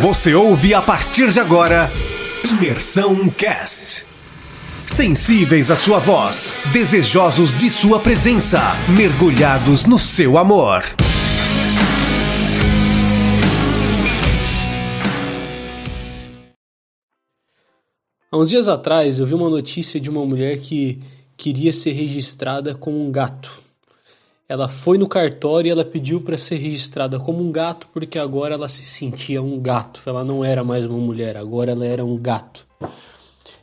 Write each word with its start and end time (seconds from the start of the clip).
Você 0.00 0.34
ouve 0.34 0.74
a 0.74 0.82
partir 0.82 1.30
de 1.30 1.40
agora 1.40 1.88
Imersão 2.44 3.30
Cast. 3.30 4.04
Sensíveis 4.04 5.70
à 5.70 5.76
sua 5.76 5.98
voz, 5.98 6.60
desejosos 6.70 7.56
de 7.56 7.70
sua 7.70 7.98
presença, 7.98 8.60
mergulhados 8.94 9.86
no 9.86 9.98
seu 9.98 10.36
amor. 10.36 10.82
Há 18.30 18.36
uns 18.36 18.50
dias 18.50 18.68
atrás 18.68 19.18
eu 19.18 19.26
vi 19.26 19.32
uma 19.32 19.48
notícia 19.48 19.98
de 19.98 20.10
uma 20.10 20.26
mulher 20.26 20.58
que 20.60 21.00
queria 21.38 21.72
ser 21.72 21.92
registrada 21.92 22.74
como 22.74 23.02
um 23.02 23.10
gato. 23.10 23.65
Ela 24.48 24.68
foi 24.68 24.96
no 24.96 25.08
cartório 25.08 25.68
e 25.68 25.72
ela 25.72 25.84
pediu 25.84 26.20
para 26.20 26.38
ser 26.38 26.56
registrada 26.56 27.18
como 27.18 27.42
um 27.42 27.50
gato 27.50 27.88
porque 27.92 28.16
agora 28.16 28.54
ela 28.54 28.68
se 28.68 28.84
sentia 28.84 29.42
um 29.42 29.58
gato. 29.58 30.00
Ela 30.06 30.22
não 30.22 30.44
era 30.44 30.62
mais 30.62 30.86
uma 30.86 30.98
mulher, 30.98 31.36
agora 31.36 31.72
ela 31.72 31.84
era 31.84 32.04
um 32.04 32.16
gato. 32.16 32.64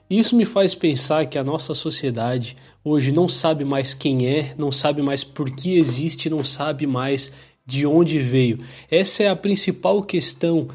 Isso 0.10 0.36
me 0.36 0.44
faz 0.44 0.76
pensar 0.76 1.26
que 1.28 1.38
a 1.38 1.44
nossa 1.44 1.74
sociedade 1.74 2.58
hoje 2.84 3.14
não 3.14 3.30
sabe 3.30 3.64
mais 3.64 3.94
quem 3.94 4.28
é, 4.28 4.54
não 4.58 4.74
sabe 4.74 5.02
mais 5.02 5.24
por 5.24 5.50
que 5.50 5.78
existe, 5.78 6.30
não 6.30 6.44
sabe 6.44 6.86
mais 6.86 7.32
de 7.66 7.86
onde 7.86 8.20
veio. 8.20 8.60
Essa 8.92 9.24
é 9.24 9.30
a 9.30 9.36
principal 9.38 10.04
questão 10.04 10.68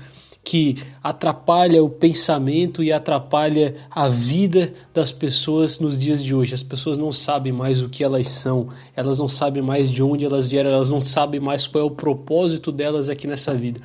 que 0.49 0.79
atrapalha 1.03 1.85
o 1.85 1.91
pensamento 1.91 2.83
e 2.83 2.91
atrapalha 2.91 3.75
a 3.91 4.09
vida 4.09 4.73
das 4.95 5.13
pessoas 5.13 5.79
nos 5.79 5.99
dias 5.99 6.25
de 6.25 6.35
hoje. 6.35 6.55
As 6.55 6.63
pessoas 6.63 6.97
não 6.97 7.13
sabem 7.13 7.53
mais 7.53 7.83
o 7.83 7.89
que 7.91 8.03
elas 8.03 8.29
são, 8.29 8.71
elas 8.97 9.19
não 9.19 9.29
sabem 9.29 9.63
mais 9.63 9.91
de 9.91 10.03
onde 10.03 10.25
elas 10.25 10.49
vieram, 10.49 10.71
elas 10.71 10.89
não 10.89 11.03
sabem 11.03 11.39
mais 11.39 11.67
qual 11.67 11.85
é 11.85 11.87
o 11.87 11.91
propósito 11.91 12.73
delas 12.73 13.11
aqui 13.11 13.27
nessa 13.27 13.53
vida. 13.55 13.79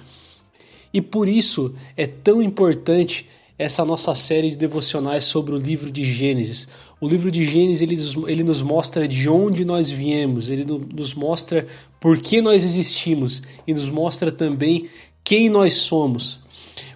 E 0.93 1.01
por 1.01 1.27
isso 1.27 1.73
é 1.97 2.07
tão 2.07 2.41
importante 2.41 3.27
essa 3.59 3.83
nossa 3.83 4.15
série 4.15 4.49
de 4.49 4.55
devocionais 4.55 5.25
sobre 5.25 5.53
o 5.53 5.57
livro 5.57 5.91
de 5.91 6.05
Gênesis. 6.05 6.69
O 7.01 7.09
livro 7.09 7.29
de 7.29 7.43
Gênesis 7.43 7.81
ele, 7.81 8.31
ele 8.31 8.43
nos 8.45 8.61
mostra 8.61 9.05
de 9.05 9.27
onde 9.27 9.65
nós 9.65 9.91
viemos, 9.91 10.49
ele 10.49 10.63
nos 10.63 11.13
mostra 11.13 11.67
por 11.99 12.19
que 12.19 12.41
nós 12.41 12.63
existimos 12.63 13.41
e 13.67 13.73
nos 13.73 13.89
mostra 13.89 14.31
também 14.31 14.87
quem 15.25 15.49
nós 15.49 15.73
somos. 15.73 16.41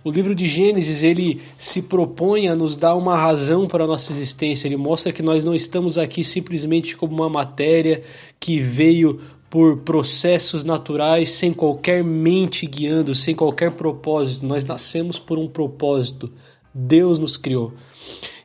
O 0.04 0.12
livro 0.12 0.34
de 0.34 0.48
Gênesis 0.48 1.04
ele 1.04 1.42
se 1.58 1.82
propõe 1.82 2.48
a 2.48 2.56
nos 2.56 2.76
dar 2.76 2.96
uma 2.96 3.18
razão 3.18 3.68
para 3.68 3.84
a 3.84 3.88
nossa 3.88 4.12
existência. 4.12 4.68
Ele 4.68 4.78
mostra 4.78 5.12
que 5.12 5.22
nós 5.22 5.44
não 5.44 5.54
estamos 5.54 5.98
aqui 5.98 6.24
simplesmente 6.24 6.96
como 6.96 7.14
uma 7.14 7.30
matéria 7.30 8.02
que 8.40 8.60
veio 8.60 9.20
por 9.50 9.78
processos 9.78 10.64
naturais, 10.64 11.30
sem 11.30 11.54
qualquer 11.54 12.04
mente 12.04 12.66
guiando, 12.66 13.16
sem 13.16 13.34
qualquer 13.34 13.72
propósito. 13.72 14.46
Nós 14.46 14.66
nascemos 14.66 15.18
por 15.18 15.38
um 15.38 15.48
propósito. 15.48 16.32
Deus 16.74 17.18
nos 17.18 17.38
criou. 17.38 17.74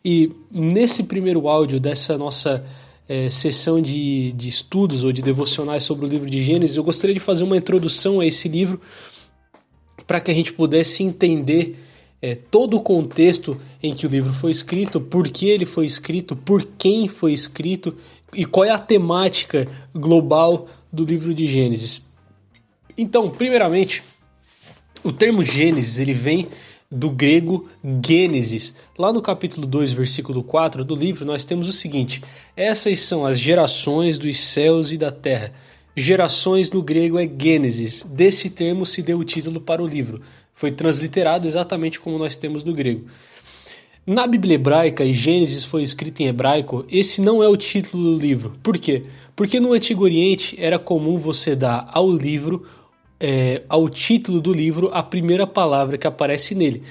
E 0.04 0.32
nesse 0.50 1.02
primeiro 1.02 1.48
áudio 1.48 1.78
dessa 1.78 2.16
nossa 2.16 2.64
é, 3.08 3.28
sessão 3.30 3.80
de, 3.80 4.32
de 4.32 4.48
estudos 4.48 5.04
ou 5.04 5.12
de 5.12 5.22
devocionais 5.22 5.82
sobre 5.82 6.06
o 6.06 6.08
livro 6.08 6.30
de 6.30 6.42
Gênesis, 6.42 6.76
eu 6.76 6.84
gostaria 6.84 7.14
de 7.14 7.20
fazer 7.20 7.44
uma 7.44 7.56
introdução 7.56 8.20
a 8.20 8.26
esse 8.26 8.48
livro 8.48 8.80
para 10.06 10.20
que 10.20 10.30
a 10.30 10.34
gente 10.34 10.52
pudesse 10.52 11.02
entender 11.02 11.76
é, 12.20 12.34
todo 12.34 12.76
o 12.76 12.80
contexto 12.80 13.60
em 13.82 13.94
que 13.94 14.06
o 14.06 14.10
livro 14.10 14.32
foi 14.32 14.50
escrito, 14.50 15.00
por 15.00 15.28
que 15.28 15.48
ele 15.48 15.66
foi 15.66 15.86
escrito, 15.86 16.36
por 16.36 16.66
quem 16.78 17.08
foi 17.08 17.32
escrito 17.32 17.96
e 18.32 18.44
qual 18.44 18.64
é 18.64 18.70
a 18.70 18.78
temática 18.78 19.68
global 19.94 20.68
do 20.92 21.04
livro 21.04 21.34
de 21.34 21.46
Gênesis. 21.46 22.00
Então, 22.96 23.28
primeiramente, 23.28 24.02
o 25.02 25.12
termo 25.12 25.44
Gênesis 25.44 25.98
ele 25.98 26.14
vem 26.14 26.46
do 26.90 27.10
grego 27.10 27.68
Gênesis. 28.04 28.74
Lá 28.98 29.12
no 29.12 29.22
capítulo 29.22 29.66
2, 29.66 29.92
versículo 29.92 30.42
4 30.44 30.84
do 30.84 30.94
livro, 30.94 31.24
nós 31.24 31.44
temos 31.44 31.66
o 31.66 31.72
seguinte: 31.72 32.22
Essas 32.54 33.00
são 33.00 33.26
as 33.26 33.40
gerações 33.40 34.18
dos 34.18 34.38
céus 34.38 34.92
e 34.92 34.98
da 34.98 35.10
terra 35.10 35.52
Gerações 35.96 36.70
no 36.70 36.82
grego 36.82 37.18
é 37.18 37.28
Gênesis. 37.28 38.02
Desse 38.02 38.48
termo 38.48 38.86
se 38.86 39.02
deu 39.02 39.18
o 39.18 39.24
título 39.24 39.60
para 39.60 39.82
o 39.82 39.86
livro. 39.86 40.22
Foi 40.54 40.72
transliterado 40.72 41.46
exatamente 41.46 42.00
como 42.00 42.18
nós 42.18 42.34
temos 42.34 42.64
no 42.64 42.72
grego. 42.72 43.06
Na 44.06 44.26
Bíblia 44.26 44.54
hebraica, 44.54 45.04
e 45.04 45.14
Gênesis 45.14 45.64
foi 45.64 45.82
escrito 45.82 46.20
em 46.20 46.26
hebraico, 46.26 46.84
esse 46.90 47.20
não 47.20 47.42
é 47.42 47.48
o 47.48 47.56
título 47.56 48.02
do 48.02 48.18
livro. 48.18 48.52
Por 48.62 48.76
quê? 48.78 49.04
Porque 49.36 49.60
no 49.60 49.72
Antigo 49.72 50.02
Oriente 50.02 50.56
era 50.58 50.78
comum 50.78 51.18
você 51.18 51.54
dar 51.54 51.88
ao 51.92 52.10
livro, 52.10 52.66
é, 53.20 53.62
ao 53.68 53.88
título 53.88 54.40
do 54.40 54.52
livro, 54.52 54.90
a 54.92 55.02
primeira 55.02 55.46
palavra 55.46 55.96
que 55.96 56.06
aparece 56.06 56.54
nele. 56.54 56.82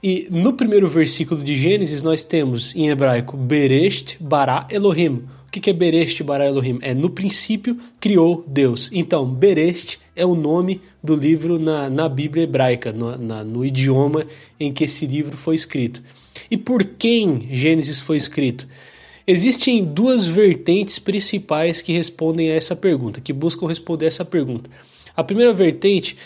E 0.00 0.28
no 0.30 0.52
primeiro 0.52 0.88
versículo 0.88 1.42
de 1.42 1.56
Gênesis 1.56 2.02
nós 2.02 2.22
temos 2.22 2.76
em 2.76 2.90
hebraico 2.90 3.36
Berest 3.36 4.16
bara 4.20 4.66
Elohim, 4.70 5.24
o 5.58 5.60
que 5.62 5.68
é 5.68 5.72
Berest 5.72 6.22
bara 6.22 6.46
Elohim? 6.46 6.78
É 6.80 6.94
no 6.94 7.10
princípio 7.10 7.76
criou 8.00 8.42
Deus. 8.46 8.88
Então, 8.92 9.26
Berest 9.26 9.98
é 10.16 10.24
o 10.24 10.34
nome 10.34 10.80
do 11.02 11.14
livro 11.14 11.58
na, 11.58 11.90
na 11.90 12.08
Bíblia 12.08 12.44
hebraica, 12.44 12.90
no, 12.90 13.18
na, 13.18 13.44
no 13.44 13.64
idioma 13.64 14.26
em 14.58 14.72
que 14.72 14.84
esse 14.84 15.06
livro 15.06 15.36
foi 15.36 15.54
escrito. 15.54 16.02
E 16.50 16.56
por 16.56 16.82
quem 16.84 17.48
Gênesis 17.50 18.00
foi 18.00 18.16
escrito? 18.16 18.66
Existem 19.26 19.84
duas 19.84 20.26
vertentes 20.26 20.98
principais 20.98 21.82
que 21.82 21.92
respondem 21.92 22.50
a 22.50 22.54
essa 22.54 22.74
pergunta, 22.74 23.20
que 23.20 23.32
buscam 23.32 23.66
responder 23.66 24.06
essa 24.06 24.24
pergunta. 24.24 24.70
A 25.14 25.22
primeira 25.22 25.52
vertente 25.52 26.16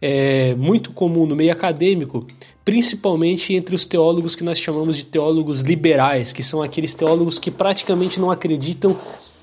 é 0.00 0.54
muito 0.54 0.92
comum 0.92 1.26
no 1.26 1.34
meio 1.34 1.52
acadêmico, 1.52 2.26
principalmente 2.64 3.54
entre 3.54 3.74
os 3.74 3.84
teólogos 3.84 4.34
que 4.34 4.44
nós 4.44 4.58
chamamos 4.58 4.96
de 4.96 5.06
teólogos 5.06 5.60
liberais, 5.60 6.32
que 6.32 6.42
são 6.42 6.62
aqueles 6.62 6.94
teólogos 6.94 7.38
que 7.38 7.50
praticamente 7.50 8.20
não 8.20 8.30
acreditam 8.30 8.96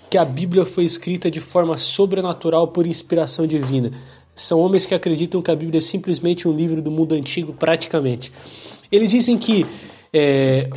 que 0.10 0.18
a 0.18 0.26
Bíblia 0.26 0.66
foi 0.66 0.84
escrita 0.86 1.32
de 1.32 1.40
forma 1.40 1.76
sobrenatural 1.78 2.68
por 2.68 2.86
inspiração 2.86 3.48
divina. 3.48 3.92
São 4.36 4.60
homens 4.60 4.86
que 4.86 4.94
acreditam 4.94 5.42
que 5.42 5.50
a 5.50 5.56
Bíblia 5.56 5.80
é 5.80 5.82
simplesmente 5.82 6.48
um 6.48 6.52
livro 6.52 6.82
do 6.82 6.92
mundo 6.92 7.16
antigo, 7.16 7.54
praticamente. 7.54 8.32
Eles 8.92 9.10
dizem 9.10 9.38
que, 9.38 9.66
é, 10.14 10.70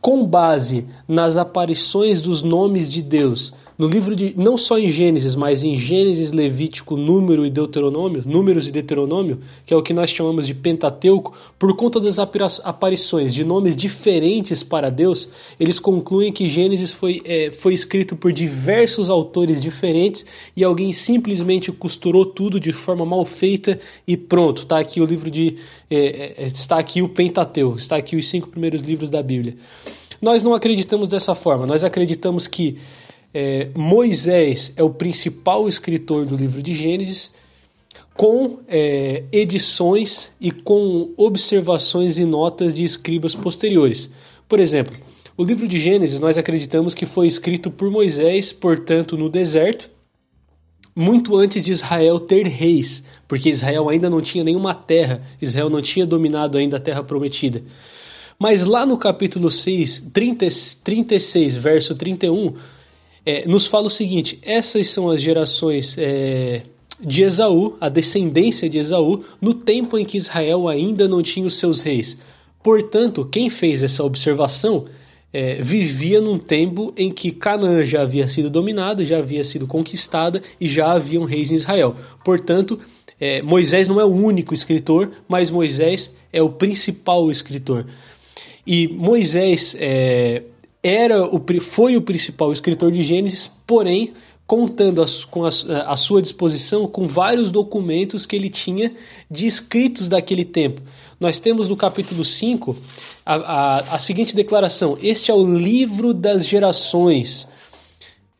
com 0.00 0.26
base 0.26 0.86
nas 1.06 1.36
aparições 1.36 2.20
dos 2.20 2.42
nomes 2.42 2.90
de 2.90 3.02
Deus 3.02 3.52
no 3.80 3.88
livro 3.88 4.14
de 4.14 4.34
não 4.36 4.58
só 4.58 4.78
em 4.78 4.90
Gênesis, 4.90 5.34
mas 5.34 5.64
em 5.64 5.74
Gênesis, 5.74 6.32
Levítico, 6.32 6.98
Número 6.98 7.46
e 7.46 7.50
Deuteronômio, 7.50 8.22
Números 8.26 8.68
e 8.68 8.70
Deuteronômio, 8.70 9.40
que 9.64 9.72
é 9.72 9.76
o 9.76 9.82
que 9.82 9.94
nós 9.94 10.10
chamamos 10.10 10.46
de 10.46 10.52
Pentateuco, 10.52 11.34
por 11.58 11.74
conta 11.74 11.98
das 11.98 12.18
aparições 12.18 13.32
de 13.32 13.42
nomes 13.42 13.74
diferentes 13.74 14.62
para 14.62 14.90
Deus, 14.90 15.30
eles 15.58 15.80
concluem 15.80 16.30
que 16.30 16.46
Gênesis 16.46 16.92
foi, 16.92 17.22
é, 17.24 17.50
foi 17.52 17.72
escrito 17.72 18.14
por 18.14 18.34
diversos 18.34 19.08
autores 19.08 19.62
diferentes 19.62 20.26
e 20.54 20.62
alguém 20.62 20.92
simplesmente 20.92 21.72
costurou 21.72 22.26
tudo 22.26 22.60
de 22.60 22.74
forma 22.74 23.06
mal 23.06 23.24
feita 23.24 23.80
e 24.06 24.14
pronto, 24.14 24.64
está 24.64 24.78
aqui 24.78 25.00
o 25.00 25.06
livro 25.06 25.30
de 25.30 25.56
é, 25.90 26.34
é, 26.36 26.46
está 26.48 26.78
aqui 26.78 27.00
o 27.00 27.08
Pentateuco, 27.08 27.78
está 27.78 27.96
aqui 27.96 28.14
os 28.14 28.28
cinco 28.28 28.48
primeiros 28.48 28.82
livros 28.82 29.08
da 29.08 29.22
Bíblia. 29.22 29.56
Nós 30.20 30.42
não 30.42 30.52
acreditamos 30.52 31.08
dessa 31.08 31.34
forma. 31.34 31.66
Nós 31.66 31.82
acreditamos 31.82 32.46
que 32.46 32.76
é, 33.32 33.68
Moisés 33.74 34.72
é 34.76 34.82
o 34.82 34.90
principal 34.90 35.68
escritor 35.68 36.26
do 36.26 36.36
livro 36.36 36.62
de 36.62 36.72
Gênesis, 36.72 37.32
com 38.14 38.58
é, 38.68 39.24
edições 39.32 40.32
e 40.40 40.50
com 40.50 41.12
observações 41.16 42.18
e 42.18 42.24
notas 42.24 42.74
de 42.74 42.84
escribas 42.84 43.34
posteriores. 43.34 44.10
Por 44.48 44.60
exemplo, 44.60 44.96
o 45.36 45.44
livro 45.44 45.66
de 45.66 45.78
Gênesis 45.78 46.20
nós 46.20 46.36
acreditamos 46.36 46.92
que 46.92 47.06
foi 47.06 47.26
escrito 47.26 47.70
por 47.70 47.90
Moisés, 47.90 48.52
portanto, 48.52 49.16
no 49.16 49.30
deserto, 49.30 49.90
muito 50.94 51.36
antes 51.36 51.62
de 51.62 51.72
Israel 51.72 52.20
ter 52.20 52.46
reis, 52.46 53.02
porque 53.26 53.48
Israel 53.48 53.88
ainda 53.88 54.10
não 54.10 54.20
tinha 54.20 54.44
nenhuma 54.44 54.74
terra, 54.74 55.22
Israel 55.40 55.70
não 55.70 55.80
tinha 55.80 56.04
dominado 56.04 56.58
ainda 56.58 56.76
a 56.76 56.80
terra 56.80 57.02
prometida. 57.02 57.62
Mas 58.38 58.64
lá 58.64 58.84
no 58.84 58.98
capítulo 58.98 59.50
6, 59.50 60.10
30, 60.12 60.46
36, 60.82 61.56
verso 61.56 61.94
31, 61.94 62.54
é, 63.24 63.46
nos 63.46 63.66
fala 63.66 63.86
o 63.86 63.90
seguinte: 63.90 64.38
essas 64.42 64.88
são 64.88 65.10
as 65.10 65.20
gerações 65.20 65.96
é, 65.98 66.62
de 67.00 67.22
Esaú, 67.22 67.76
a 67.80 67.88
descendência 67.88 68.68
de 68.68 68.78
Esaú, 68.78 69.24
no 69.40 69.54
tempo 69.54 69.98
em 69.98 70.04
que 70.04 70.16
Israel 70.16 70.68
ainda 70.68 71.08
não 71.08 71.22
tinha 71.22 71.46
os 71.46 71.56
seus 71.56 71.80
reis. 71.80 72.16
Portanto, 72.62 73.24
quem 73.24 73.48
fez 73.48 73.82
essa 73.82 74.04
observação 74.04 74.84
é, 75.32 75.62
vivia 75.62 76.20
num 76.20 76.38
tempo 76.38 76.92
em 76.96 77.10
que 77.10 77.30
Canaã 77.30 77.86
já 77.86 78.02
havia 78.02 78.26
sido 78.26 78.50
dominada, 78.50 79.04
já 79.04 79.18
havia 79.18 79.44
sido 79.44 79.66
conquistada 79.66 80.42
e 80.60 80.68
já 80.68 80.92
haviam 80.92 81.24
reis 81.24 81.50
em 81.50 81.54
Israel. 81.54 81.94
Portanto, 82.24 82.78
é, 83.18 83.40
Moisés 83.40 83.86
não 83.86 84.00
é 84.00 84.04
o 84.04 84.12
único 84.12 84.52
escritor, 84.52 85.10
mas 85.28 85.50
Moisés 85.50 86.10
é 86.32 86.42
o 86.42 86.50
principal 86.50 87.30
escritor. 87.30 87.86
E 88.66 88.88
Moisés 88.88 89.76
é, 89.78 90.42
era 90.82 91.24
o, 91.24 91.42
foi 91.60 91.96
o 91.96 92.02
principal 92.02 92.52
escritor 92.52 92.90
de 92.90 93.02
Gênesis, 93.02 93.50
porém, 93.66 94.12
contando 94.46 95.04
com 95.30 95.44
a, 95.44 95.48
a, 95.86 95.96
sua 95.96 96.20
disposição 96.20 96.86
com 96.86 97.06
vários 97.06 97.52
documentos 97.52 98.26
que 98.26 98.34
ele 98.34 98.50
tinha 98.50 98.92
de 99.30 99.46
escritos 99.46 100.08
daquele 100.08 100.44
tempo. 100.44 100.82
Nós 101.20 101.38
temos 101.38 101.68
no 101.68 101.76
capítulo 101.76 102.24
5 102.24 102.76
a, 103.24 103.34
a, 103.34 103.78
a 103.94 103.98
seguinte 103.98 104.34
declaração: 104.34 104.98
Este 105.00 105.30
é 105.30 105.34
o 105.34 105.56
livro 105.56 106.12
das 106.12 106.48
gerações. 106.48 107.46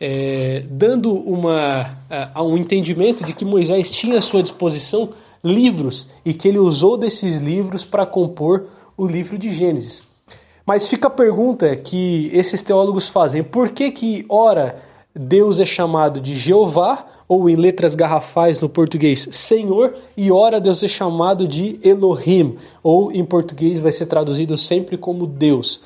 É, 0.02 0.64
dando 0.68 1.12
uma, 1.12 1.98
a, 2.34 2.42
um 2.42 2.56
entendimento 2.56 3.22
de 3.22 3.34
que 3.34 3.44
Moisés 3.44 3.90
tinha 3.90 4.18
à 4.18 4.20
sua 4.20 4.42
disposição 4.42 5.10
livros 5.44 6.08
e 6.24 6.34
que 6.34 6.48
ele 6.48 6.58
usou 6.58 6.96
desses 6.96 7.38
livros 7.38 7.84
para 7.84 8.04
compor 8.04 8.66
o 8.96 9.06
livro 9.06 9.38
de 9.38 9.50
Gênesis. 9.50 10.02
Mas 10.64 10.86
fica 10.86 11.08
a 11.08 11.10
pergunta 11.10 11.74
que 11.76 12.30
esses 12.32 12.62
teólogos 12.62 13.08
fazem: 13.08 13.42
por 13.42 13.70
que 13.70 13.90
que 13.90 14.24
ora 14.28 14.76
Deus 15.14 15.58
é 15.58 15.66
chamado 15.66 16.20
de 16.20 16.34
Jeová 16.34 17.04
ou 17.28 17.50
em 17.50 17.56
letras 17.56 17.94
garrafais 17.94 18.60
no 18.60 18.68
português 18.68 19.28
Senhor 19.32 19.96
e 20.16 20.30
ora 20.30 20.60
Deus 20.60 20.82
é 20.82 20.88
chamado 20.88 21.48
de 21.48 21.78
Elohim 21.82 22.56
ou 22.82 23.10
em 23.10 23.24
português 23.24 23.78
vai 23.78 23.90
ser 23.90 24.06
traduzido 24.06 24.56
sempre 24.56 24.96
como 24.96 25.26
Deus. 25.26 25.80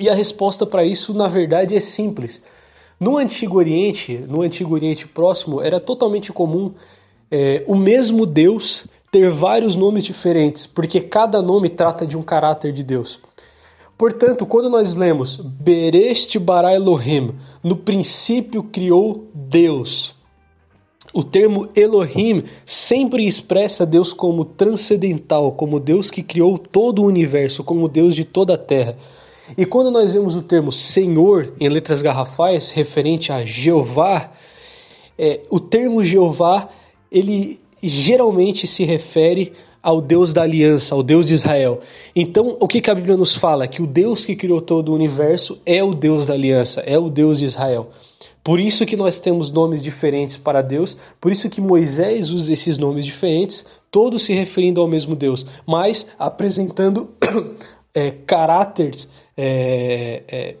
E 0.00 0.08
a 0.08 0.14
resposta 0.14 0.64
para 0.64 0.84
isso 0.84 1.12
na 1.12 1.28
verdade 1.28 1.76
é 1.76 1.80
simples. 1.80 2.42
No 2.98 3.18
Antigo 3.18 3.58
Oriente, 3.58 4.16
no 4.28 4.42
Antigo 4.42 4.74
Oriente 4.74 5.06
Próximo, 5.06 5.60
era 5.60 5.78
totalmente 5.78 6.32
comum 6.32 6.72
é, 7.30 7.64
o 7.66 7.74
mesmo 7.74 8.24
Deus 8.24 8.86
ter 9.10 9.30
vários 9.30 9.76
nomes 9.76 10.04
diferentes, 10.04 10.66
porque 10.66 11.00
cada 11.00 11.42
nome 11.42 11.68
trata 11.68 12.06
de 12.06 12.16
um 12.16 12.22
caráter 12.22 12.72
de 12.72 12.82
Deus. 12.82 13.20
Portanto, 13.96 14.44
quando 14.44 14.68
nós 14.68 14.94
lemos 14.94 15.36
Bereste 15.36 16.38
bara 16.38 16.74
Elohim, 16.74 17.34
no 17.62 17.76
princípio 17.76 18.62
criou 18.62 19.28
Deus, 19.32 20.14
o 21.12 21.22
termo 21.22 21.68
Elohim 21.76 22.42
sempre 22.66 23.24
expressa 23.24 23.86
Deus 23.86 24.12
como 24.12 24.44
transcendental, 24.44 25.52
como 25.52 25.78
Deus 25.78 26.10
que 26.10 26.24
criou 26.24 26.58
todo 26.58 27.02
o 27.02 27.06
universo, 27.06 27.62
como 27.62 27.88
Deus 27.88 28.16
de 28.16 28.24
toda 28.24 28.54
a 28.54 28.58
terra. 28.58 28.98
E 29.56 29.64
quando 29.64 29.92
nós 29.92 30.12
vemos 30.12 30.34
o 30.34 30.42
termo 30.42 30.72
Senhor 30.72 31.52
em 31.60 31.68
letras 31.68 32.02
garrafais, 32.02 32.70
referente 32.70 33.30
a 33.30 33.44
Jeová, 33.44 34.32
é, 35.16 35.42
o 35.50 35.60
termo 35.60 36.04
Jeová 36.04 36.68
ele 37.12 37.60
geralmente 37.80 38.66
se 38.66 38.84
refere 38.84 39.52
ao 39.84 40.00
Deus 40.00 40.32
da 40.32 40.40
aliança, 40.40 40.94
ao 40.94 41.02
Deus 41.02 41.26
de 41.26 41.34
Israel. 41.34 41.80
Então, 42.16 42.56
o 42.58 42.66
que, 42.66 42.80
que 42.80 42.90
a 42.90 42.94
Bíblia 42.94 43.18
nos 43.18 43.36
fala? 43.36 43.68
Que 43.68 43.82
o 43.82 43.86
Deus 43.86 44.24
que 44.24 44.34
criou 44.34 44.62
todo 44.62 44.88
o 44.88 44.94
universo 44.94 45.60
é 45.66 45.84
o 45.84 45.92
Deus 45.94 46.24
da 46.24 46.32
aliança, 46.32 46.80
é 46.80 46.98
o 46.98 47.10
Deus 47.10 47.38
de 47.38 47.44
Israel. 47.44 47.90
Por 48.42 48.58
isso 48.58 48.86
que 48.86 48.96
nós 48.96 49.18
temos 49.18 49.50
nomes 49.50 49.82
diferentes 49.82 50.38
para 50.38 50.62
Deus, 50.62 50.96
por 51.20 51.30
isso 51.30 51.50
que 51.50 51.60
Moisés 51.60 52.30
usa 52.30 52.54
esses 52.54 52.78
nomes 52.78 53.04
diferentes, 53.04 53.66
todos 53.90 54.22
se 54.22 54.32
referindo 54.32 54.80
ao 54.80 54.88
mesmo 54.88 55.14
Deus, 55.14 55.46
mas 55.66 56.06
apresentando 56.18 57.10
é, 59.36 60.22
é, 60.26 60.54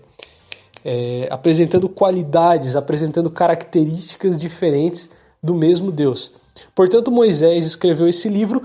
é, 0.84 1.28
apresentando 1.30 1.88
qualidades, 1.88 2.76
apresentando 2.76 3.30
características 3.30 4.36
diferentes 4.36 5.08
do 5.42 5.54
mesmo 5.54 5.90
Deus. 5.90 6.30
Portanto, 6.74 7.10
Moisés 7.10 7.66
escreveu 7.66 8.06
esse 8.06 8.28
livro. 8.28 8.62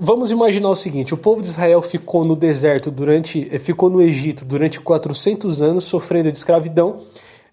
Vamos 0.00 0.30
imaginar 0.30 0.70
o 0.70 0.76
seguinte: 0.76 1.14
o 1.14 1.16
povo 1.16 1.40
de 1.40 1.48
Israel 1.48 1.80
ficou 1.82 2.24
no 2.24 2.34
deserto 2.34 2.90
durante, 2.90 3.58
ficou 3.58 3.88
no 3.88 4.00
Egito 4.00 4.44
durante 4.44 4.80
400 4.80 5.62
anos 5.62 5.84
sofrendo 5.84 6.30
de 6.30 6.38
escravidão. 6.38 7.00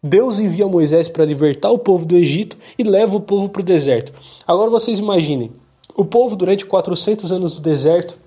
Deus 0.01 0.39
envia 0.39 0.67
Moisés 0.67 1.07
para 1.07 1.25
libertar 1.25 1.71
o 1.71 1.79
povo 1.79 2.05
do 2.05 2.15
Egito 2.15 2.57
e 2.77 2.83
leva 2.83 3.15
o 3.15 3.21
povo 3.21 3.49
para 3.49 3.61
o 3.61 3.65
deserto. 3.65 4.13
Agora 4.47 4.69
vocês 4.69 4.99
imaginem: 4.99 5.51
o 5.95 6.05
povo 6.05 6.35
durante 6.35 6.65
400 6.65 7.31
anos 7.31 7.53
do 7.53 7.61
deserto, 7.61 8.19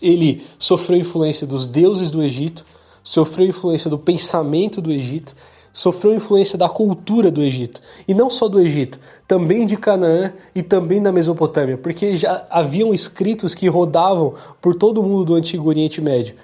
ele 0.00 0.44
sofreu 0.58 0.98
influência 0.98 1.46
dos 1.46 1.66
deuses 1.66 2.10
do 2.10 2.22
Egito, 2.22 2.64
sofreu 3.02 3.46
influência 3.46 3.90
do 3.90 3.98
pensamento 3.98 4.80
do 4.80 4.92
Egito, 4.92 5.34
sofreu 5.72 6.14
influência 6.14 6.58
da 6.58 6.68
cultura 6.68 7.30
do 7.30 7.42
Egito. 7.42 7.80
E 8.06 8.14
não 8.14 8.28
só 8.28 8.48
do 8.48 8.60
Egito, 8.60 8.98
também 9.26 9.66
de 9.66 9.76
Canaã 9.76 10.32
e 10.54 10.62
também 10.62 11.02
da 11.02 11.12
Mesopotâmia, 11.12 11.76
porque 11.76 12.16
já 12.16 12.46
haviam 12.50 12.94
escritos 12.94 13.54
que 13.54 13.68
rodavam 13.68 14.34
por 14.60 14.74
todo 14.74 15.00
o 15.00 15.02
mundo 15.02 15.24
do 15.26 15.34
Antigo 15.34 15.68
Oriente 15.68 16.00
Médio. 16.00 16.34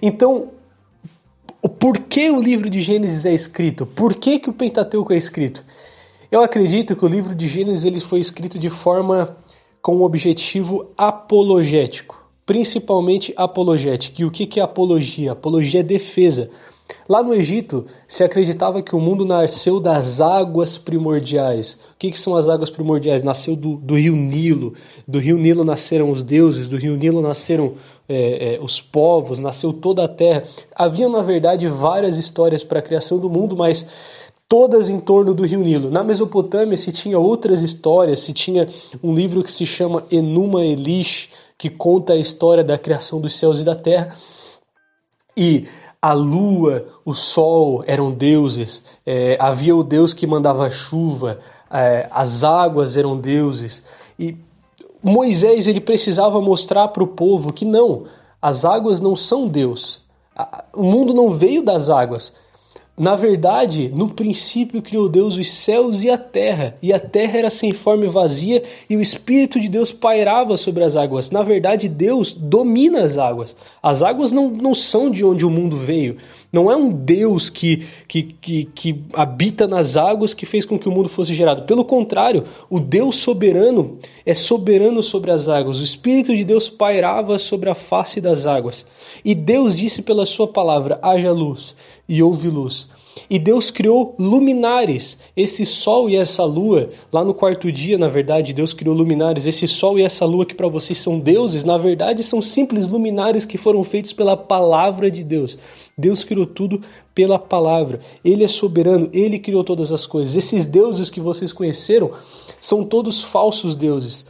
Então, 0.00 0.50
o 1.62 1.68
porquê 1.68 2.30
o 2.30 2.42
livro 2.42 2.68
de 2.68 2.80
Gênesis 2.80 3.24
é 3.24 3.32
escrito? 3.32 3.86
Por 3.86 4.14
que, 4.14 4.40
que 4.40 4.50
o 4.50 4.52
Pentateuco 4.52 5.12
é 5.12 5.16
escrito? 5.16 5.64
Eu 6.30 6.42
acredito 6.42 6.96
que 6.96 7.04
o 7.04 7.08
livro 7.08 7.34
de 7.34 7.46
Gênesis 7.46 7.84
ele 7.84 8.00
foi 8.00 8.18
escrito 8.18 8.58
de 8.58 8.68
forma 8.68 9.36
com 9.80 9.96
um 9.96 10.02
objetivo 10.02 10.90
apologético, 10.96 12.24
principalmente 12.46 13.32
apologético. 13.36 14.22
E 14.22 14.24
o 14.24 14.30
que, 14.30 14.46
que 14.46 14.58
é 14.58 14.62
apologia? 14.62 15.32
Apologia 15.32 15.80
é 15.80 15.82
defesa. 15.82 16.50
Lá 17.08 17.22
no 17.22 17.34
Egito, 17.34 17.86
se 18.06 18.22
acreditava 18.22 18.82
que 18.82 18.94
o 18.94 19.00
mundo 19.00 19.24
nasceu 19.24 19.80
das 19.80 20.20
águas 20.20 20.78
primordiais. 20.78 21.74
O 21.74 21.98
que, 21.98 22.10
que 22.10 22.18
são 22.18 22.36
as 22.36 22.48
águas 22.48 22.70
primordiais? 22.70 23.22
Nasceu 23.22 23.56
do, 23.56 23.76
do, 23.76 23.94
rio 23.94 24.14
Nilo. 24.14 24.74
Do 25.06 25.18
rio 25.18 25.36
Nilo 25.36 25.64
nasceram 25.64 26.10
os 26.10 26.22
deuses, 26.22 26.68
do 26.68 26.76
rio 26.76 26.96
Nilo 26.96 27.20
nasceram 27.20 27.74
é, 28.08 28.54
é, 28.54 28.60
os 28.62 28.80
povos, 28.80 29.38
nasceu 29.38 29.72
toda 29.72 30.04
a 30.04 30.08
terra. 30.08 30.44
Havia, 30.74 31.08
na 31.08 31.22
verdade, 31.22 31.66
várias 31.66 32.18
histórias 32.18 32.62
para 32.62 32.78
a 32.78 32.82
criação 32.82 33.18
do 33.18 33.28
mundo, 33.28 33.56
mas 33.56 33.84
todas 34.48 34.88
em 34.88 35.00
torno 35.00 35.34
do 35.34 35.44
rio 35.44 35.60
Nilo. 35.60 35.90
Na 35.90 36.04
Mesopotâmia 36.04 36.76
se 36.76 36.92
tinha 36.92 37.18
outras 37.18 37.62
histórias, 37.62 38.20
se 38.20 38.32
tinha 38.32 38.68
um 39.02 39.14
livro 39.14 39.42
que 39.42 39.50
se 39.50 39.66
chama 39.66 40.04
Enuma 40.10 40.64
Elish, 40.64 41.30
que 41.58 41.70
conta 41.70 42.12
a 42.12 42.16
história 42.16 42.62
da 42.62 42.76
criação 42.76 43.20
dos 43.20 43.34
céus 43.34 43.58
e 43.58 43.64
da 43.64 43.74
terra. 43.74 44.16
E 45.36 45.66
a 46.02 46.12
lua, 46.12 46.84
o 47.04 47.14
sol 47.14 47.84
eram 47.86 48.10
deuses, 48.10 48.82
é, 49.06 49.38
havia 49.38 49.76
o 49.76 49.84
deus 49.84 50.12
que 50.12 50.26
mandava 50.26 50.68
chuva, 50.68 51.38
é, 51.70 52.08
as 52.10 52.42
águas 52.42 52.96
eram 52.96 53.16
deuses. 53.16 53.84
E 54.18 54.36
Moisés 55.00 55.68
ele 55.68 55.80
precisava 55.80 56.40
mostrar 56.40 56.88
para 56.88 57.04
o 57.04 57.06
povo 57.06 57.52
que 57.52 57.64
não, 57.64 58.02
as 58.40 58.64
águas 58.64 59.00
não 59.00 59.14
são 59.14 59.46
Deus. 59.46 60.02
O 60.74 60.82
mundo 60.82 61.14
não 61.14 61.34
veio 61.34 61.62
das 61.62 61.88
águas. 61.88 62.32
Na 62.98 63.16
verdade, 63.16 63.88
no 63.88 64.10
princípio 64.10 64.82
criou 64.82 65.08
Deus 65.08 65.38
os 65.38 65.50
céus 65.50 66.02
e 66.04 66.10
a 66.10 66.18
terra, 66.18 66.76
e 66.82 66.92
a 66.92 67.00
terra 67.00 67.38
era 67.38 67.48
sem 67.48 67.72
forma 67.72 68.04
e 68.04 68.08
vazia, 68.08 68.62
e 68.88 68.94
o 68.94 69.00
Espírito 69.00 69.58
de 69.58 69.66
Deus 69.66 69.90
pairava 69.90 70.58
sobre 70.58 70.84
as 70.84 70.94
águas. 70.94 71.30
Na 71.30 71.42
verdade, 71.42 71.88
Deus 71.88 72.34
domina 72.34 73.02
as 73.02 73.16
águas. 73.16 73.56
As 73.82 74.02
águas 74.02 74.30
não, 74.30 74.50
não 74.50 74.74
são 74.74 75.10
de 75.10 75.24
onde 75.24 75.46
o 75.46 75.48
mundo 75.48 75.74
veio. 75.74 76.18
Não 76.52 76.70
é 76.70 76.76
um 76.76 76.90
Deus 76.90 77.48
que, 77.48 77.86
que, 78.06 78.24
que, 78.24 78.64
que 78.66 79.02
habita 79.14 79.66
nas 79.66 79.96
águas 79.96 80.34
que 80.34 80.44
fez 80.44 80.66
com 80.66 80.78
que 80.78 80.86
o 80.86 80.92
mundo 80.92 81.08
fosse 81.08 81.34
gerado. 81.34 81.62
Pelo 81.62 81.86
contrário, 81.86 82.44
o 82.68 82.78
Deus 82.78 83.16
soberano 83.16 83.96
é 84.26 84.34
soberano 84.34 85.02
sobre 85.02 85.30
as 85.30 85.48
águas. 85.48 85.80
O 85.80 85.84
Espírito 85.84 86.36
de 86.36 86.44
Deus 86.44 86.68
pairava 86.68 87.38
sobre 87.38 87.70
a 87.70 87.74
face 87.74 88.20
das 88.20 88.46
águas. 88.46 88.84
E 89.24 89.34
Deus 89.34 89.74
disse 89.74 90.02
pela 90.02 90.26
sua 90.26 90.46
palavra: 90.46 90.98
haja 91.02 91.32
luz 91.32 91.74
e 92.08 92.22
houve 92.22 92.48
luz. 92.48 92.88
E 93.28 93.38
Deus 93.38 93.70
criou 93.70 94.14
luminares, 94.18 95.18
esse 95.36 95.64
sol 95.64 96.08
e 96.08 96.16
essa 96.16 96.44
lua. 96.44 96.90
Lá 97.12 97.24
no 97.24 97.34
quarto 97.34 97.70
dia, 97.70 97.98
na 97.98 98.08
verdade, 98.08 98.52
Deus 98.52 98.72
criou 98.72 98.94
luminares. 98.94 99.46
Esse 99.46 99.68
sol 99.68 99.98
e 99.98 100.02
essa 100.02 100.24
lua 100.24 100.46
que 100.46 100.54
para 100.54 100.68
vocês 100.68 100.98
são 100.98 101.18
deuses, 101.18 101.64
na 101.64 101.76
verdade 101.76 102.24
são 102.24 102.40
simples 102.40 102.88
luminares 102.88 103.44
que 103.44 103.58
foram 103.58 103.84
feitos 103.84 104.12
pela 104.12 104.36
palavra 104.36 105.10
de 105.10 105.22
Deus. 105.22 105.58
Deus 105.96 106.24
criou 106.24 106.46
tudo 106.46 106.80
pela 107.14 107.38
palavra. 107.38 108.00
Ele 108.24 108.44
é 108.44 108.48
soberano, 108.48 109.08
ele 109.12 109.38
criou 109.38 109.62
todas 109.62 109.92
as 109.92 110.06
coisas. 110.06 110.36
Esses 110.36 110.64
deuses 110.64 111.10
que 111.10 111.20
vocês 111.20 111.52
conheceram 111.52 112.12
são 112.60 112.84
todos 112.84 113.22
falsos 113.22 113.74
deuses. 113.74 114.26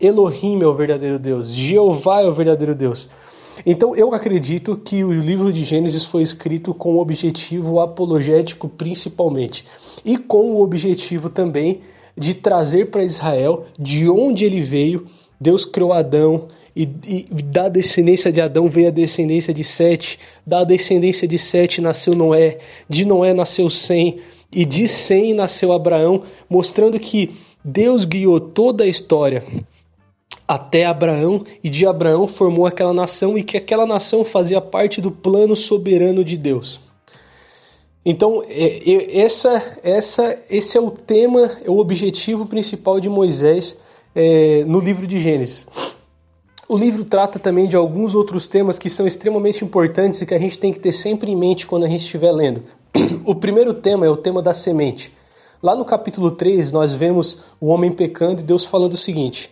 Elohim 0.00 0.62
é 0.62 0.66
o 0.66 0.74
verdadeiro 0.74 1.18
Deus, 1.18 1.50
Jeová 1.50 2.22
é 2.22 2.26
o 2.26 2.32
verdadeiro 2.32 2.74
Deus. 2.74 3.06
Então 3.64 3.94
eu 3.94 4.14
acredito 4.14 4.76
que 4.76 5.04
o 5.04 5.12
livro 5.12 5.52
de 5.52 5.64
Gênesis 5.64 6.04
foi 6.04 6.22
escrito 6.22 6.72
com 6.72 6.94
o 6.94 7.00
objetivo 7.00 7.80
apologético 7.80 8.68
principalmente 8.68 9.64
e 10.04 10.16
com 10.16 10.52
o 10.52 10.62
objetivo 10.62 11.28
também 11.28 11.80
de 12.16 12.34
trazer 12.34 12.90
para 12.90 13.04
Israel 13.04 13.66
de 13.78 14.08
onde 14.08 14.44
ele 14.44 14.60
veio. 14.60 15.06
Deus 15.40 15.64
criou 15.64 15.92
Adão 15.92 16.48
e, 16.74 16.88
e, 17.06 17.42
da 17.42 17.68
descendência 17.68 18.32
de 18.32 18.40
Adão 18.40 18.68
veio 18.68 18.88
a 18.88 18.92
descendência 18.92 19.52
de 19.52 19.64
Sete, 19.64 20.18
da 20.46 20.64
descendência 20.64 21.26
de 21.26 21.38
Sete 21.38 21.80
nasceu 21.80 22.14
Noé, 22.14 22.58
de 22.88 23.04
Noé 23.04 23.34
nasceu 23.34 23.68
Sem 23.68 24.20
e 24.52 24.64
de 24.64 24.86
Sem 24.86 25.34
nasceu 25.34 25.72
Abraão, 25.72 26.22
mostrando 26.48 26.98
que 26.98 27.30
Deus 27.64 28.04
guiou 28.04 28.40
toda 28.40 28.84
a 28.84 28.86
história 28.86 29.44
até 30.50 30.84
Abraão, 30.84 31.44
e 31.62 31.70
de 31.70 31.86
Abraão 31.86 32.26
formou 32.26 32.66
aquela 32.66 32.92
nação, 32.92 33.38
e 33.38 33.42
que 33.44 33.56
aquela 33.56 33.86
nação 33.86 34.24
fazia 34.24 34.60
parte 34.60 35.00
do 35.00 35.08
plano 35.08 35.54
soberano 35.54 36.24
de 36.24 36.36
Deus. 36.36 36.80
Então, 38.04 38.42
é, 38.48 39.20
essa, 39.20 39.78
essa, 39.84 40.42
esse 40.50 40.76
é 40.76 40.80
o 40.80 40.90
tema, 40.90 41.52
é 41.64 41.70
o 41.70 41.78
objetivo 41.78 42.46
principal 42.46 42.98
de 42.98 43.08
Moisés 43.08 43.76
é, 44.12 44.64
no 44.64 44.80
livro 44.80 45.06
de 45.06 45.20
Gênesis. 45.20 45.64
O 46.68 46.76
livro 46.76 47.04
trata 47.04 47.38
também 47.38 47.68
de 47.68 47.76
alguns 47.76 48.16
outros 48.16 48.48
temas 48.48 48.76
que 48.76 48.90
são 48.90 49.06
extremamente 49.06 49.64
importantes 49.64 50.20
e 50.20 50.26
que 50.26 50.34
a 50.34 50.38
gente 50.38 50.58
tem 50.58 50.72
que 50.72 50.80
ter 50.80 50.90
sempre 50.90 51.30
em 51.30 51.36
mente 51.36 51.64
quando 51.64 51.84
a 51.84 51.88
gente 51.88 52.00
estiver 52.00 52.32
lendo. 52.32 52.64
O 53.24 53.36
primeiro 53.36 53.72
tema 53.72 54.04
é 54.04 54.10
o 54.10 54.16
tema 54.16 54.42
da 54.42 54.52
semente. 54.52 55.12
Lá 55.62 55.76
no 55.76 55.84
capítulo 55.84 56.32
3, 56.32 56.72
nós 56.72 56.92
vemos 56.92 57.38
o 57.60 57.68
homem 57.68 57.92
pecando 57.92 58.40
e 58.40 58.44
Deus 58.44 58.64
falando 58.64 58.94
o 58.94 58.96
seguinte: 58.96 59.48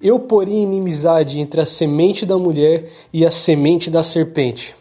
Eu 0.00 0.20
porém 0.20 0.62
inimizade 0.62 1.40
entre 1.40 1.60
a 1.60 1.66
semente 1.66 2.24
da 2.24 2.38
mulher 2.38 2.90
e 3.12 3.26
a 3.26 3.30
semente 3.30 3.90
da 3.90 4.02
serpente. 4.02 4.74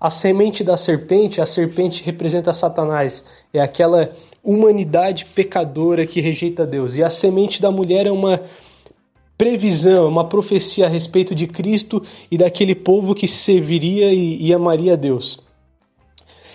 A 0.00 0.10
semente 0.10 0.62
da 0.62 0.76
serpente, 0.76 1.40
a 1.40 1.46
serpente 1.46 2.04
representa 2.04 2.52
Satanás, 2.52 3.24
é 3.52 3.60
aquela 3.60 4.14
humanidade 4.42 5.24
pecadora 5.24 6.06
que 6.06 6.20
rejeita 6.20 6.66
Deus. 6.66 6.96
E 6.96 7.02
a 7.02 7.08
semente 7.08 7.60
da 7.60 7.70
mulher 7.70 8.06
é 8.06 8.12
uma 8.12 8.42
previsão, 9.36 10.06
uma 10.06 10.28
profecia 10.28 10.86
a 10.86 10.88
respeito 10.88 11.34
de 11.34 11.46
Cristo 11.46 12.02
e 12.30 12.36
daquele 12.38 12.74
povo 12.74 13.14
que 13.14 13.26
serviria 13.26 14.12
e, 14.12 14.40
e 14.40 14.52
amaria 14.52 14.92
a 14.92 14.96
Deus. 14.96 15.38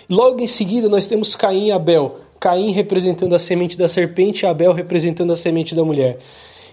Logo 0.08 0.40
em 0.40 0.46
seguida, 0.46 0.88
nós 0.88 1.06
temos 1.06 1.36
Caim 1.36 1.66
e 1.66 1.72
Abel. 1.72 2.20
Caim 2.38 2.70
representando 2.70 3.34
a 3.34 3.38
semente 3.38 3.76
da 3.76 3.88
serpente 3.88 4.44
e 4.44 4.46
Abel 4.46 4.72
representando 4.72 5.32
a 5.32 5.36
semente 5.36 5.74
da 5.74 5.84
mulher. 5.84 6.18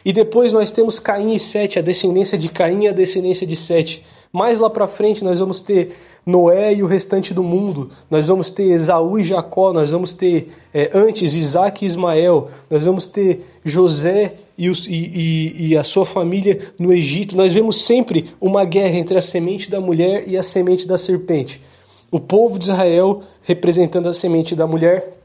E 0.07 0.13
depois 0.13 0.53
nós 0.53 0.71
temos 0.71 0.99
Caim 0.99 1.35
e 1.35 1.39
Sete, 1.39 1.77
a 1.77 1.81
descendência 1.81 2.37
de 2.37 2.47
Caim 2.47 2.85
e 2.85 2.87
a 2.87 2.93
descendência 2.93 3.45
de 3.45 3.57
Sete. 3.57 4.05
Mais 4.31 4.57
lá 4.57 4.69
para 4.69 4.87
frente 4.87 5.21
nós 5.21 5.37
vamos 5.37 5.59
ter 5.59 5.97
Noé 6.25 6.75
e 6.75 6.81
o 6.81 6.87
restante 6.87 7.33
do 7.33 7.43
mundo, 7.43 7.89
nós 8.09 8.29
vamos 8.29 8.49
ter 8.49 8.71
Esaú 8.71 9.19
e 9.19 9.25
Jacó, 9.25 9.73
nós 9.73 9.91
vamos 9.91 10.13
ter 10.13 10.53
é, 10.73 10.91
antes 10.93 11.33
Isaac 11.33 11.83
e 11.83 11.87
Ismael, 11.87 12.49
nós 12.69 12.85
vamos 12.85 13.05
ter 13.05 13.45
José 13.65 14.35
e, 14.57 14.69
os, 14.69 14.87
e, 14.87 14.91
e, 14.93 15.67
e, 15.67 15.77
a 15.77 15.83
sua 15.83 16.05
família 16.05 16.71
no 16.79 16.93
Egito. 16.93 17.35
Nós 17.35 17.51
vemos 17.51 17.83
sempre 17.83 18.31
uma 18.39 18.63
guerra 18.63 18.95
entre 18.95 19.17
a 19.17 19.21
semente 19.21 19.69
da 19.69 19.81
mulher 19.81 20.23
e 20.25 20.37
a 20.37 20.43
semente 20.43 20.87
da 20.87 20.97
serpente. 20.97 21.61
O 22.09 22.17
povo 22.17 22.57
de 22.57 22.63
Israel 22.63 23.23
representando 23.43 24.07
a 24.07 24.13
semente 24.13 24.55
da 24.55 24.65
mulher 24.65 25.17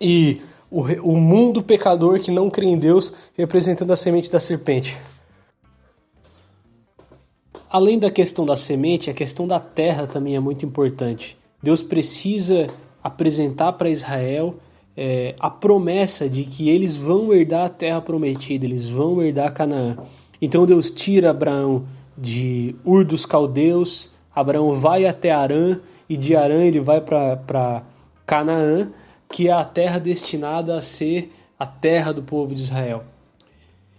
e 0.00 0.40
o, 0.70 0.82
o 0.82 1.16
mundo 1.16 1.62
pecador 1.62 2.20
que 2.20 2.30
não 2.30 2.50
crê 2.50 2.66
em 2.66 2.78
Deus 2.78 3.12
representando 3.36 3.90
a 3.92 3.96
semente 3.96 4.30
da 4.30 4.40
serpente. 4.40 4.98
Além 7.70 7.98
da 7.98 8.10
questão 8.10 8.46
da 8.46 8.56
semente, 8.56 9.10
a 9.10 9.14
questão 9.14 9.46
da 9.46 9.60
terra 9.60 10.06
também 10.06 10.34
é 10.34 10.40
muito 10.40 10.64
importante. 10.64 11.36
Deus 11.62 11.82
precisa 11.82 12.68
apresentar 13.02 13.72
para 13.74 13.90
Israel 13.90 14.54
é, 14.96 15.34
a 15.38 15.50
promessa 15.50 16.28
de 16.28 16.44
que 16.44 16.68
eles 16.68 16.96
vão 16.96 17.32
herdar 17.32 17.66
a 17.66 17.68
terra 17.68 18.00
prometida, 18.00 18.64
eles 18.64 18.88
vão 18.88 19.22
herdar 19.22 19.52
Canaã. 19.52 19.96
Então 20.40 20.66
Deus 20.66 20.90
tira 20.90 21.30
Abraão 21.30 21.84
de 22.16 22.74
Ur 22.84 23.04
dos 23.04 23.26
Caldeus, 23.26 24.10
Abraão 24.34 24.74
vai 24.74 25.06
até 25.06 25.30
Arã, 25.30 25.78
e 26.08 26.16
de 26.16 26.34
Arã 26.34 26.64
ele 26.64 26.80
vai 26.80 27.00
para 27.00 27.82
Canaã, 28.24 28.90
que 29.30 29.48
é 29.48 29.52
a 29.52 29.64
terra 29.64 29.98
destinada 29.98 30.76
a 30.76 30.80
ser 30.80 31.32
a 31.58 31.66
terra 31.66 32.12
do 32.12 32.22
povo 32.22 32.54
de 32.54 32.62
Israel. 32.62 33.04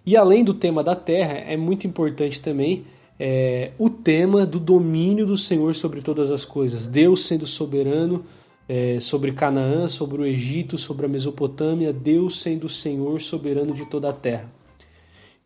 E 0.05 0.15
além 0.17 0.43
do 0.43 0.53
tema 0.53 0.83
da 0.83 0.95
terra, 0.95 1.33
é 1.33 1.55
muito 1.55 1.85
importante 1.85 2.41
também 2.41 2.85
é, 3.19 3.71
o 3.77 3.89
tema 3.89 4.45
do 4.45 4.59
domínio 4.59 5.25
do 5.25 5.37
Senhor 5.37 5.75
sobre 5.75 6.01
todas 6.01 6.31
as 6.31 6.45
coisas. 6.45 6.87
Deus 6.87 7.25
sendo 7.25 7.45
soberano 7.45 8.23
é, 8.67 8.99
sobre 8.99 9.33
Canaã, 9.33 9.89
sobre 9.89 10.21
o 10.21 10.25
Egito, 10.25 10.77
sobre 10.77 11.05
a 11.05 11.09
Mesopotâmia, 11.09 11.91
Deus 11.91 12.41
sendo 12.41 12.65
o 12.65 12.69
Senhor 12.69 13.19
soberano 13.19 13.73
de 13.73 13.85
toda 13.85 14.09
a 14.09 14.13
terra. 14.13 14.49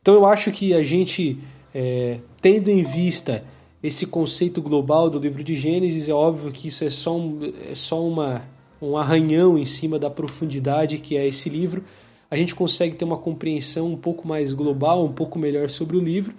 Então 0.02 0.14
eu 0.14 0.26
acho 0.26 0.52
que 0.52 0.74
a 0.74 0.84
gente, 0.84 1.40
é, 1.74 2.20
tendo 2.42 2.70
em 2.70 2.84
vista 2.84 3.44
esse 3.82 4.06
conceito 4.06 4.62
global 4.62 5.10
do 5.10 5.18
livro 5.18 5.44
de 5.44 5.56
Gênesis, 5.56 6.08
é 6.08 6.14
óbvio 6.14 6.52
que 6.52 6.68
isso 6.68 6.84
é 6.84 6.90
só, 6.90 7.18
um, 7.18 7.40
é 7.70 7.76
só 7.76 8.06
uma, 8.06 8.44
um 8.84 8.98
arranhão 8.98 9.58
em 9.58 9.66
cima 9.66 9.98
da 9.98 10.10
profundidade 10.10 10.98
que 10.98 11.18
é 11.18 11.28
esse 11.28 11.50
livro. 11.50 11.84
A 12.30 12.36
gente 12.36 12.56
consegue 12.56 12.96
ter 12.96 13.06
uma 13.06 13.18
compreensão 13.18 13.88
um 13.88 13.98
pouco 13.98 14.28
mais 14.28 14.54
global, 14.54 15.06
um 15.06 15.14
pouco 15.14 15.38
melhor 15.38 15.70
sobre 15.70 15.98
o 15.98 16.00
livro 16.00 16.34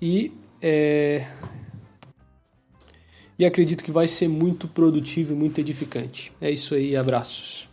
e 0.00 0.32
é... 0.62 1.26
E 3.38 3.44
acredito 3.44 3.82
que 3.82 3.90
vai 3.90 4.06
ser 4.06 4.28
muito 4.28 4.68
produtivo 4.68 5.32
e 5.32 5.36
muito 5.36 5.58
edificante. 5.60 6.32
É 6.40 6.50
isso 6.50 6.74
aí, 6.74 6.96
abraços. 6.96 7.68